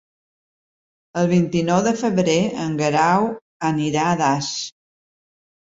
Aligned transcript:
El 1.23 1.27
vint-i-nou 1.31 1.83
de 1.89 1.93
febrer 2.01 2.39
en 2.65 2.79
Guerau 2.81 3.29
anirà 3.73 4.09
a 4.11 4.17
Das. 4.23 4.53